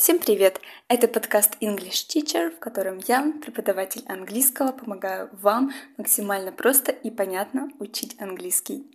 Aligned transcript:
Всем 0.00 0.18
привет! 0.18 0.62
Это 0.88 1.08
подкаст 1.08 1.58
English 1.60 2.08
Teacher, 2.08 2.56
в 2.56 2.58
котором 2.58 3.00
я, 3.06 3.34
преподаватель 3.44 4.02
английского, 4.08 4.72
помогаю 4.72 5.28
вам 5.42 5.72
максимально 5.98 6.52
просто 6.52 6.90
и 6.90 7.10
понятно 7.10 7.68
учить 7.78 8.16
английский. 8.18 8.86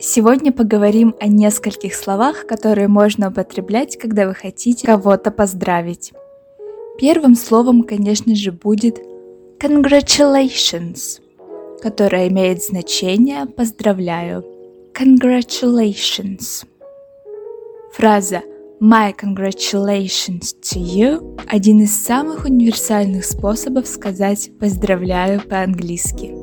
Сегодня 0.00 0.52
поговорим 0.52 1.14
о 1.20 1.26
нескольких 1.26 1.94
словах, 1.96 2.46
которые 2.46 2.88
можно 2.88 3.28
употреблять, 3.28 3.98
когда 3.98 4.26
вы 4.26 4.34
хотите 4.34 4.86
кого-то 4.86 5.30
поздравить. 5.30 6.14
Первым 6.98 7.34
словом, 7.34 7.82
конечно 7.82 8.34
же, 8.34 8.52
будет 8.52 8.98
congratulations, 9.60 11.20
которое 11.82 12.28
имеет 12.28 12.62
значение 12.62 13.44
«поздравляю». 13.46 14.44
Congratulations. 14.94 16.64
Фраза 17.92 18.42
My 18.80 19.14
congratulations 19.14 20.54
to 20.62 20.78
you– 20.78 21.38
один 21.48 21.82
из 21.82 21.94
самых 21.94 22.44
универсальных 22.44 23.24
способов 23.24 23.86
сказать 23.86 24.50
«поздравляю» 24.58 25.40
по-английски. 25.40 26.34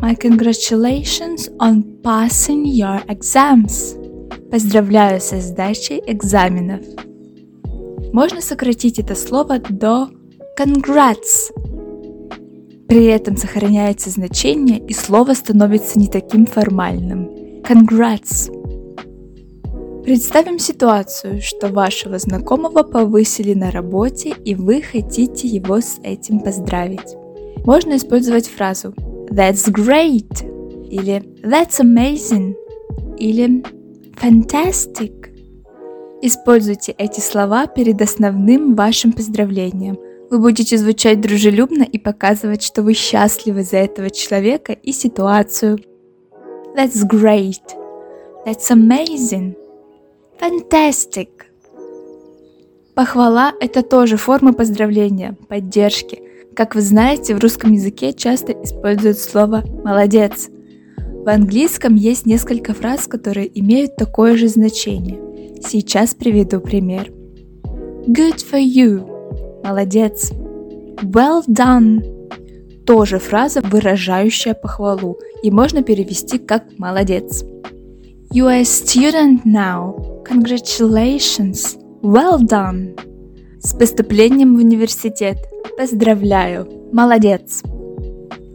My 0.00 0.16
congratulations 0.16 1.48
on 1.58 2.00
passing 2.02 2.64
your 2.64 3.04
exams. 3.06 3.96
Поздравляю 4.50 5.20
со 5.20 5.40
сдачей 5.40 6.02
экзаменов. 6.06 6.82
Можно 8.12 8.42
сократить 8.42 8.98
это 8.98 9.14
слово 9.14 9.58
до 9.58 10.10
congrats. 10.58 11.50
При 12.86 13.06
этом 13.06 13.38
сохраняется 13.38 14.10
значение 14.10 14.78
и 14.78 14.92
слово 14.92 15.32
становится 15.32 15.98
не 15.98 16.08
таким 16.08 16.44
формальным. 16.44 17.30
Congrats. 17.62 18.52
Представим 20.04 20.58
ситуацию, 20.58 21.40
что 21.40 21.68
вашего 21.68 22.18
знакомого 22.18 22.82
повысили 22.82 23.54
на 23.54 23.70
работе 23.70 24.34
и 24.44 24.54
вы 24.54 24.82
хотите 24.82 25.48
его 25.48 25.80
с 25.80 25.98
этим 26.02 26.40
поздравить. 26.40 27.16
Можно 27.64 27.96
использовать 27.96 28.46
фразу 28.46 28.92
That's 29.30 29.72
great 29.72 30.44
или 30.90 31.22
That's 31.42 31.80
amazing 31.80 32.54
или 33.16 33.62
Fantastic. 34.20 35.21
Используйте 36.24 36.92
эти 36.98 37.18
слова 37.18 37.66
перед 37.66 38.00
основным 38.00 38.76
вашим 38.76 39.12
поздравлением. 39.12 39.98
Вы 40.30 40.38
будете 40.38 40.78
звучать 40.78 41.20
дружелюбно 41.20 41.82
и 41.82 41.98
показывать, 41.98 42.62
что 42.62 42.84
вы 42.84 42.94
счастливы 42.94 43.64
за 43.64 43.78
этого 43.78 44.08
человека 44.08 44.72
и 44.72 44.92
ситуацию. 44.92 45.80
That's 46.76 47.04
great. 47.04 47.60
That's 48.46 48.70
amazing. 48.70 49.56
Fantastic. 50.40 51.28
Похвала– 52.94 53.52
это 53.60 53.82
тоже 53.82 54.16
форма 54.16 54.52
поздравления, 54.52 55.36
поддержки. 55.48 56.22
Как 56.54 56.76
вы 56.76 56.82
знаете, 56.82 57.34
в 57.34 57.40
русском 57.40 57.72
языке 57.72 58.12
часто 58.12 58.52
используют 58.52 59.18
слово 59.18 59.64
«молодец». 59.82 60.50
В 61.24 61.28
английском 61.28 61.96
есть 61.96 62.26
несколько 62.26 62.74
фраз, 62.74 63.08
которые 63.08 63.50
имеют 63.58 63.96
такое 63.96 64.36
же 64.36 64.46
значение– 64.46 65.20
Сейчас 65.64 66.14
приведу 66.14 66.60
пример. 66.60 67.12
Good 68.06 68.38
for 68.50 68.60
you. 68.60 69.62
Молодец. 69.62 70.32
Well 71.02 71.44
done. 71.46 72.84
Тоже 72.84 73.18
фраза, 73.18 73.60
выражающая 73.60 74.54
похвалу, 74.54 75.18
и 75.42 75.50
можно 75.50 75.82
перевести 75.82 76.38
как 76.38 76.64
молодец. 76.78 77.44
You 78.32 78.46
are 78.46 78.60
a 78.60 78.62
student 78.62 79.44
now. 79.44 80.24
Congratulations. 80.24 81.78
Well 82.02 82.40
done. 82.40 82.98
С 83.60 83.72
поступлением 83.72 84.56
в 84.56 84.58
университет. 84.58 85.38
Поздравляю. 85.78 86.66
Молодец. 86.92 87.62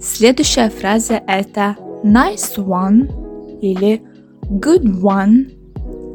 Следующая 0.01 0.69
фраза 0.69 1.21
это 1.25 1.77
nice 2.03 2.57
one 2.57 3.59
или 3.61 4.01
good 4.49 4.83
one 5.01 5.56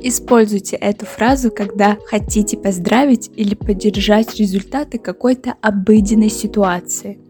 Используйте 0.05 0.75
эту 0.77 1.07
фразу, 1.07 1.53
когда 1.53 1.97
хотите 2.07 2.57
поздравить 2.57 3.31
или 3.37 3.55
поддержать 3.55 4.35
результаты 4.35 4.99
какой-то 4.99 5.55
обыденной 5.61 6.29
ситуации. 6.29 7.21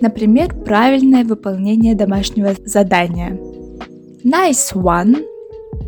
Например, 0.00 0.52
правильное 0.64 1.24
выполнение 1.24 1.94
домашнего 1.94 2.54
задания. 2.64 3.38
Nice 4.24 4.74
one 4.74 5.24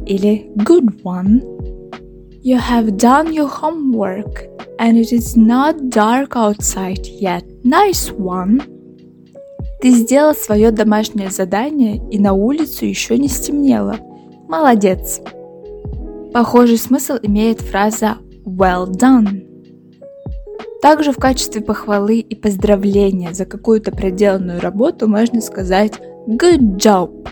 или 0.07 0.49
good 0.57 1.03
one. 1.03 1.43
You 2.45 2.59
have 2.59 2.97
done 2.97 3.33
your 3.33 3.51
homework 3.61 4.47
and 4.79 4.97
it 4.97 5.13
is 5.13 5.37
not 5.37 5.91
dark 5.91 6.37
outside 6.37 7.05
yet. 7.21 7.43
Nice 7.65 8.17
one. 8.17 8.63
Ты 9.83 9.91
сделал 9.91 10.35
свое 10.35 10.71
домашнее 10.71 11.31
задание 11.31 12.01
и 12.11 12.21
на 12.21 12.35
улицу 12.35 12.87
еще 12.87 13.19
не 13.19 13.29
стемнело. 13.29 13.97
Молодец. 14.49 15.21
Похожий 16.33 16.77
смысл 16.77 17.15
имеет 17.23 17.61
фраза 17.61 18.19
well 18.45 18.87
done. 18.87 19.45
Также 20.83 21.13
в 21.13 21.17
качестве 21.17 21.61
похвалы 21.61 22.21
и 22.21 22.35
поздравления 22.35 23.33
за 23.35 23.45
какую-то 23.47 23.91
проделанную 23.91 24.61
работу 24.61 25.09
можно 25.09 25.41
сказать 25.41 25.93
good 26.29 26.77
job. 26.77 27.29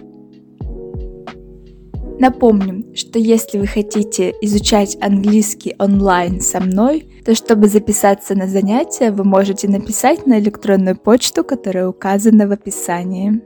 Напомним, 2.18 2.94
что 2.94 3.18
если 3.18 3.58
вы 3.58 3.66
хотите 3.66 4.34
изучать 4.40 4.96
английский 5.02 5.76
онлайн 5.78 6.40
со 6.40 6.60
мной, 6.60 7.06
то 7.24 7.34
чтобы 7.34 7.68
записаться 7.68 8.34
на 8.34 8.46
занятия, 8.46 9.10
вы 9.10 9.24
можете 9.24 9.68
написать 9.68 10.26
на 10.26 10.38
электронную 10.38 10.96
почту, 10.96 11.44
которая 11.44 11.88
указана 11.88 12.48
в 12.48 12.52
описании. 12.52 13.42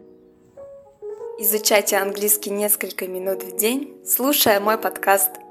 Изучайте 1.43 1.97
английский 1.97 2.51
несколько 2.51 3.09
минут 3.09 3.43
в 3.43 3.57
день, 3.57 3.97
слушая 4.05 4.61
мой 4.61 4.77
подкаст– 4.77 5.31